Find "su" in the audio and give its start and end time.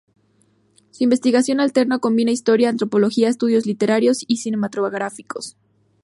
0.89-1.03